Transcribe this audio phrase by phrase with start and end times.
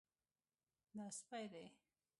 [0.95, 1.65] دا سپی دی